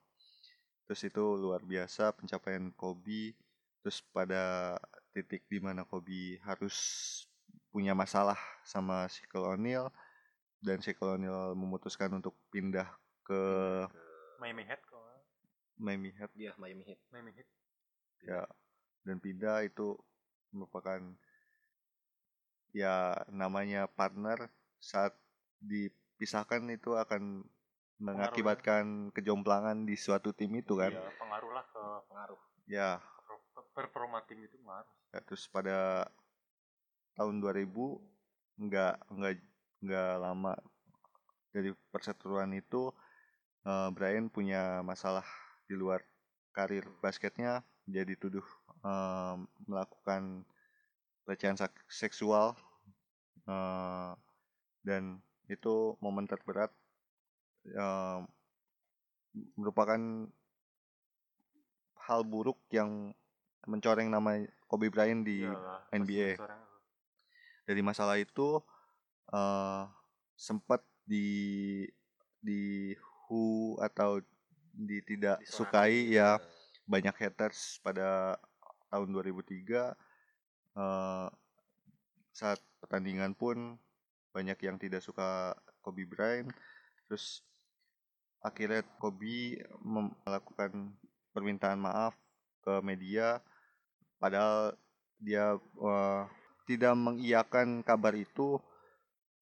[0.89, 3.37] Terus itu luar biasa pencapaian Kobe.
[3.81, 4.77] Terus pada
[5.17, 6.77] titik di mana Kobe harus
[7.71, 9.87] punya masalah sama Shaquille O'Neal
[10.61, 12.87] dan Shaquille O'Neal memutuskan untuk pindah
[13.25, 13.43] ke
[14.43, 15.01] Miami Heat kok
[15.81, 16.31] Miami Heat.
[16.37, 17.01] Dia Miami Heat.
[17.09, 17.49] Miami Heat.
[18.21, 18.45] Ya
[19.01, 19.97] dan pindah itu
[20.53, 21.01] merupakan
[22.77, 24.53] ya namanya partner.
[24.81, 25.17] Saat
[25.61, 27.45] dipisahkan itu akan
[28.01, 30.93] mengakibatkan kejomplangan di suatu tim itu kan.
[30.93, 32.41] Iya, pengaruh lah ke pengaruh.
[32.65, 32.89] Ya
[33.81, 36.07] performa tim itu pengaruh Ya, terus pada
[37.19, 37.67] tahun 2000
[38.61, 39.35] nggak nggak
[39.83, 40.55] nggak lama
[41.51, 42.95] dari perseteruan itu
[43.67, 45.27] eh, Brian punya masalah
[45.67, 46.05] di luar
[46.55, 47.67] karir basketnya.
[47.91, 48.45] Dia dituduh
[48.87, 49.35] eh,
[49.67, 50.47] melakukan
[51.27, 51.59] pelecehan
[51.91, 52.55] seksual
[53.51, 54.13] eh,
[54.87, 55.19] dan
[55.51, 56.71] itu momen terberat
[57.67, 58.21] eh,
[59.59, 60.31] merupakan
[62.07, 63.15] hal buruk yang
[63.67, 66.31] mencoreng nama Kobe Bryant di Iyalah, NBA.
[67.69, 68.59] dari masalah itu
[69.31, 69.83] eh
[70.35, 71.85] sempat di
[72.41, 72.91] di
[73.29, 74.19] who atau
[74.75, 76.41] di tidak sukai ya
[76.89, 78.41] banyak haters pada
[78.91, 79.93] tahun 2003
[80.81, 81.29] eh
[82.35, 83.77] saat pertandingan pun
[84.33, 86.49] banyak yang tidak suka Kobe Bryant.
[87.07, 87.43] Terus
[88.41, 90.97] akhirnya Kobe melakukan
[91.35, 92.17] permintaan maaf
[92.61, 93.41] ke media
[94.21, 94.77] padahal
[95.21, 96.23] dia eh,
[96.69, 98.61] tidak mengiyakan kabar itu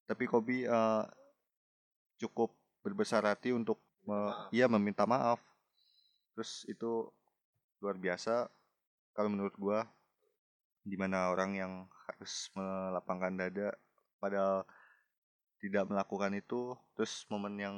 [0.08, 1.04] tapi Kobe eh,
[2.18, 2.50] cukup
[2.82, 3.78] berbesar hati untuk
[4.08, 5.38] me- iya meminta maaf.
[6.32, 7.10] Terus itu
[7.84, 8.48] luar biasa
[9.12, 9.84] kalau menurut gua
[10.82, 11.72] di mana orang yang
[12.08, 13.68] harus melapangkan dada
[14.16, 14.64] padahal
[15.60, 17.76] tidak melakukan itu terus momen yang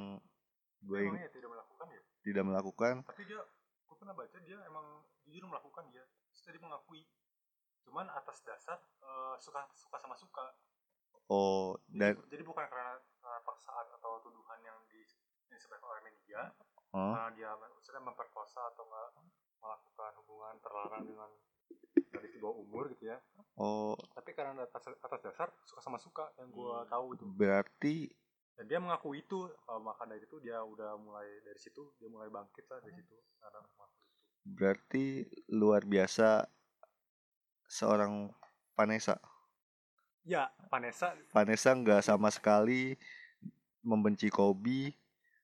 [0.85, 2.00] gue Emangnya tidak melakukan ya?
[2.22, 2.94] tidak melakukan.
[3.09, 3.40] Tapi dia
[3.88, 4.87] gue pernah baca dia emang
[5.31, 6.03] jujur melakukan dia.
[6.35, 7.07] Terus tadi mengakui.
[7.87, 10.53] Cuman atas dasar eh, suka suka sama suka.
[11.31, 14.99] Oh jadi, dan jadi bukan karena, karena paksaan atau tuduhan yang di
[15.47, 16.51] yang disampaikan oleh media.
[16.90, 19.09] Karena dia maksudnya memperkosa atau enggak
[19.62, 21.31] melakukan hubungan terlarang dengan
[22.11, 23.23] gadis di bawah umur gitu ya.
[23.55, 23.95] Oh.
[24.16, 26.90] Tapi karena atas, atas dasar suka sama suka yang gue Hmm.
[26.90, 27.25] tahu itu.
[27.31, 27.97] Berarti
[28.59, 32.27] dan dia mengakui itu eh, maka dari itu dia udah mulai dari situ dia mulai
[32.27, 33.14] bangkit lah dari situ.
[33.38, 34.10] Karena mengakui
[34.44, 36.48] berarti luar biasa
[37.68, 38.33] seorang
[38.74, 39.20] Vanessa?
[40.24, 41.16] Ya Vanessa.
[41.33, 42.96] Vanessa nggak sama sekali
[43.81, 44.92] membenci Kobe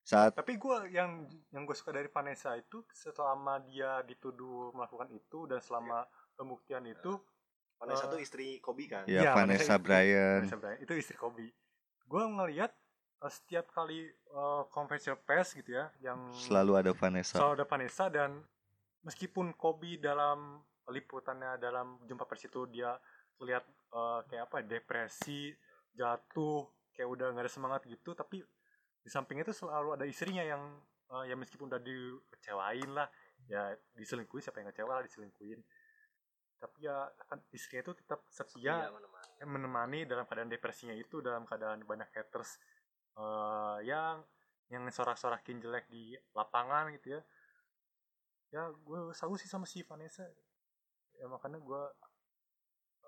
[0.06, 5.50] saat tapi gue yang yang gue suka dari Vanessa itu selama dia dituduh melakukan itu
[5.50, 6.06] dan selama
[6.38, 7.18] pembuktian itu
[7.76, 9.02] Vanessa Eh, tuh istri Kobe kan?
[9.11, 10.80] Ya Iya, Vanessa Vanessa Bryan Vanessa Bryant.
[10.80, 11.50] Itu istri Kobe.
[12.06, 12.70] Gue ngelihat
[13.18, 17.42] eh, setiap kali eh, konferensi pers gitu ya yang selalu ada Vanessa.
[17.42, 18.30] selalu ada Vanessa dan
[19.07, 20.59] meskipun Kobe dalam
[20.90, 22.99] liputannya dalam jumpa pers itu dia
[23.42, 23.62] lihat
[23.95, 25.55] eh, kayak apa depresi
[25.95, 28.42] jatuh kayak udah nggak ada semangat gitu tapi
[29.03, 30.62] di sampingnya itu selalu ada istrinya yang
[31.14, 33.07] eh, ya meskipun udah dikecewain lah
[33.47, 35.62] ya diselingkuhin siapa yang ngecewa lah diselingkuhin
[36.57, 39.31] tapi ya kan istrinya itu tetap setia menemani.
[39.38, 42.59] yang menemani dalam keadaan depresinya itu dalam keadaan banyak haters
[43.14, 44.23] eh, yang
[44.66, 47.21] yang sorak-sorakin jelek di lapangan gitu ya
[48.54, 50.26] ya gue selalu sih sama si Vanessa.
[51.16, 51.82] Ya makanya gue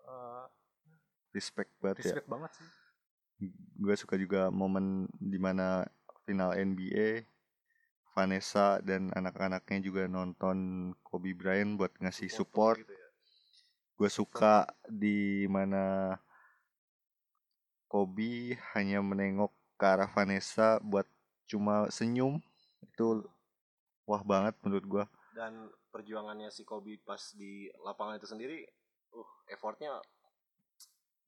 [0.08, 0.44] eh,
[1.36, 2.04] respect banget ya.
[2.10, 2.68] respect banget sih.
[3.78, 5.86] Gue suka juga momen di mana
[6.26, 7.22] final NBA
[8.18, 12.82] Vanessa dan anak-anaknya juga nonton Kobe Bryant buat ngasih support.
[12.82, 13.06] gitu ya.
[13.98, 16.14] gue suka di mana
[17.90, 21.06] Kobe hanya menengok ke arah Vanessa buat
[21.46, 22.42] cuma senyum.
[22.82, 23.26] Itu
[24.06, 25.04] wah banget menurut gue
[25.38, 28.66] dan perjuangannya si Kobe pas di lapangan itu sendiri
[29.14, 30.02] uh effortnya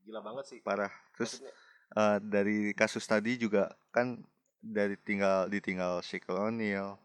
[0.02, 0.58] gila banget sih.
[0.66, 0.90] Parah.
[1.14, 1.54] Terus Maksudnya,
[1.94, 4.18] eh, dari kasus tadi juga kan
[4.58, 6.98] dari tinggal ditinggal Shaquille O'Neal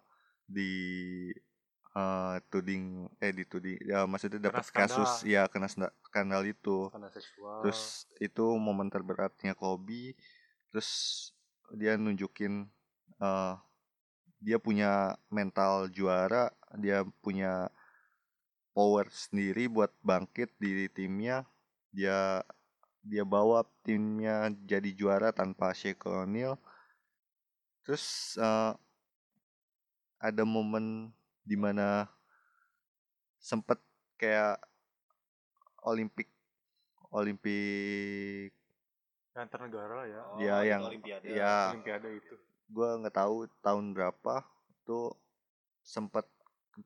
[0.49, 0.73] di
[1.95, 6.89] eh, tuding eh dituding ya maksudnya Kena dapat kasus ya kena skandal itu.
[6.89, 7.61] Karena seksual.
[7.61, 10.17] Terus itu momen terberatnya Kobe.
[10.73, 10.89] Terus
[11.69, 12.65] dia nunjukin
[13.21, 13.53] eh,
[14.45, 17.73] dia punya mental juara dia punya
[18.77, 21.41] power sendiri buat bangkit di timnya
[21.89, 22.45] dia
[23.05, 26.57] dia bawa timnya jadi juara tanpa Shaquille O'Neal.
[27.85, 28.73] Terus eh,
[30.17, 31.13] ada momen
[31.45, 32.09] di mana
[33.37, 33.77] sempet
[34.17, 34.57] kayak
[35.85, 36.25] Olimpik
[37.13, 38.49] Olimpik
[39.37, 40.21] antar negara lah ya.
[40.25, 41.27] Oh, ya, yang- Olimpiade.
[41.29, 41.75] ya.
[41.77, 42.35] Olimpiade itu
[42.69, 44.41] gue nggak tahu tahun berapa
[44.85, 45.13] tuh
[45.85, 46.25] sempet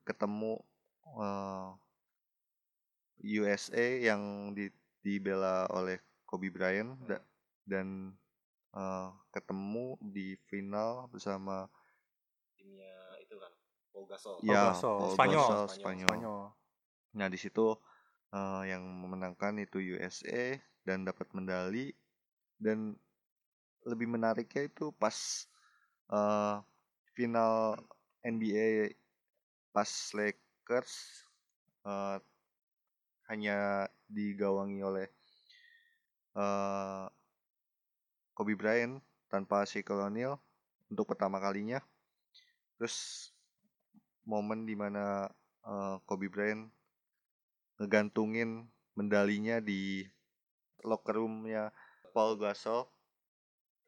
[0.04, 0.60] ketemu
[1.18, 1.68] eh,
[3.20, 4.68] USA yang di,
[5.04, 7.24] dibela oleh Kobe Bryant da-
[7.64, 8.12] dan
[8.76, 11.66] eh, ketemu di final bersama
[12.54, 12.92] timnya
[13.24, 13.52] itu kan
[13.90, 15.40] Paul Gasol ya Gasol, Paul Spanyol.
[15.40, 15.80] Gasol, Spanyol.
[15.80, 16.06] Spanyol.
[16.06, 16.42] Spanyol
[17.10, 17.66] Nah di situ
[18.30, 20.54] eh, yang memenangkan itu USA
[20.86, 21.90] dan dapat medali
[22.60, 22.94] dan
[23.88, 25.16] lebih menariknya itu pas
[26.10, 26.56] eh,
[27.14, 27.78] final
[28.26, 28.94] NBA
[29.70, 31.24] pas Lakers
[31.86, 32.18] eh,
[33.30, 35.06] hanya digawangi oleh
[36.34, 37.06] eh,
[38.34, 38.98] Kobe Bryant
[39.30, 40.34] tanpa Shaquille O'Neal
[40.90, 41.78] untuk pertama kalinya.
[42.76, 43.30] Terus
[44.26, 45.30] momen di mana
[45.62, 46.66] eh, Kobe Bryant
[47.80, 48.68] ngegantungin
[48.98, 50.04] medalinya di
[50.84, 51.72] locker roomnya
[52.12, 52.84] Paul Gasol.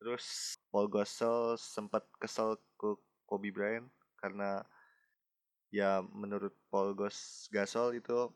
[0.03, 3.87] Terus Paul Gasol sempat kesel ke Kobe Bryant
[4.19, 4.67] karena
[5.71, 6.99] ya menurut Paul
[7.55, 8.27] Gasol itu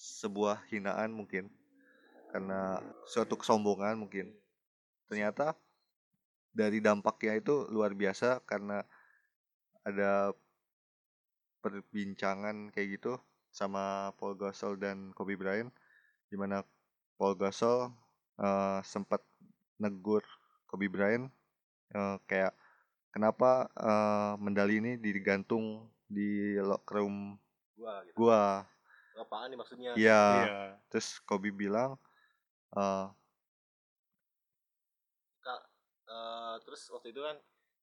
[0.00, 1.52] sebuah hinaan mungkin
[2.32, 4.32] karena suatu kesombongan mungkin.
[5.04, 5.52] Ternyata
[6.48, 8.80] dari dampaknya itu luar biasa karena
[9.84, 10.32] ada
[11.60, 13.20] perbincangan kayak gitu
[13.52, 15.68] sama Paul Gasol dan Kobe Bryant
[16.32, 16.64] di mana
[17.20, 17.92] Paul Gasol
[18.40, 19.20] eh, sempat
[19.80, 20.24] negur
[20.68, 21.28] Kobe Bryant
[21.92, 22.52] eh, kayak
[23.12, 27.36] kenapa eh, medali ini digantung di locker room
[27.76, 28.14] Gua gitu.
[28.16, 28.68] gua
[29.12, 29.92] Apaan nih maksudnya?
[29.92, 30.24] Iya.
[30.24, 30.60] Iya.
[30.88, 32.00] Terus Kobe bilang
[32.74, 33.06] eh,
[35.42, 35.60] Kak,
[36.08, 37.36] eh, terus waktu itu kan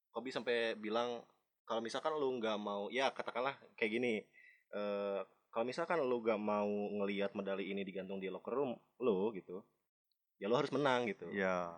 [0.10, 1.22] Kobe sampai bilang
[1.70, 4.14] kalau misalkan lu nggak mau ya katakanlah kayak gini
[4.74, 9.62] eh kalau misalkan lu nggak mau ngelihat medali ini digantung di locker room lu gitu
[10.40, 11.76] ya lu harus menang gitu ya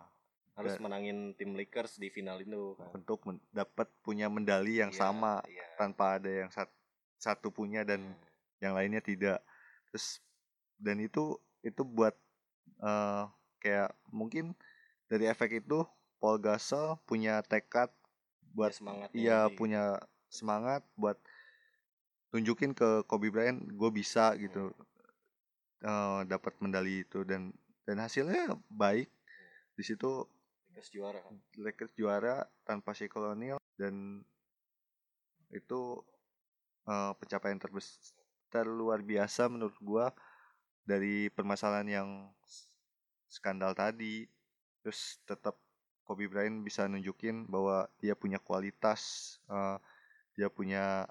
[0.52, 4.92] harus dan- menangin tim Lakers di final itu kan untuk men- dapat punya medali yang
[4.92, 5.66] Iya, sama iya.
[5.74, 6.72] tanpa ada yang sat-
[7.18, 8.18] satu punya dan Hmm.
[8.60, 9.40] yang lainnya tidak.
[9.90, 10.22] Terus
[10.78, 12.14] dan itu itu buat
[12.78, 13.24] eh,
[13.58, 14.58] kayak mungkin
[15.06, 15.86] dari efek itu
[16.18, 17.90] Paul Gasol punya tekad
[18.52, 19.82] buat Ya, semangatnya iya punya
[20.28, 21.14] semangat buat
[22.28, 24.74] tunjukin ke Kobe Bryant gue bisa gitu
[25.80, 27.54] eh, dapat medali itu dan
[27.86, 29.08] dan hasilnya baik.
[29.76, 30.26] Di situ
[30.72, 31.36] Lakers juara kan?
[31.58, 34.24] Lakers juara tanpa Shaquille O'Neal dan
[35.52, 36.00] itu
[36.88, 38.16] eh, pencapaian terbes
[38.52, 40.06] terluar biasa menurut gua
[40.84, 42.08] dari permasalahan yang
[43.28, 44.28] skandal tadi.
[44.82, 45.54] Terus tetap
[46.02, 49.76] Kobe Bryant bisa nunjukin bahwa dia punya kualitas eh,
[50.32, 51.04] dia punya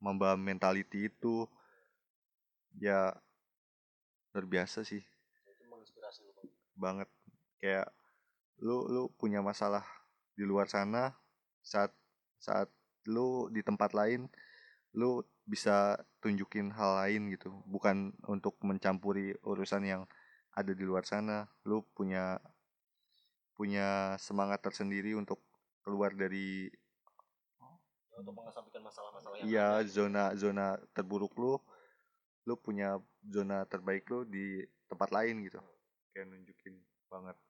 [0.00, 1.44] membawa mentality itu
[2.78, 3.12] ya
[4.32, 5.02] luar biasa sih
[5.50, 6.48] itu menginspirasi lu Bang.
[6.80, 7.08] Banget.
[7.60, 7.92] Kayak
[8.64, 9.84] lu lu punya masalah
[10.36, 11.12] di luar sana
[11.60, 11.92] saat
[12.40, 12.72] saat
[13.08, 14.28] lu di tempat lain
[14.96, 17.52] lu bisa tunjukin hal lain gitu.
[17.68, 20.02] Bukan untuk mencampuri urusan yang
[20.56, 21.46] ada di luar sana.
[21.68, 22.40] Lu punya
[23.54, 25.44] punya semangat tersendiri untuk
[25.84, 26.72] keluar dari
[28.10, 31.56] Ya, untuk mengesampingkan masalah-masalah yang iya zona zona terburuk lu.
[32.48, 35.62] Lu punya zona terbaik lu di tempat lain gitu
[36.12, 36.76] kayak nunjukin
[37.08, 37.40] banget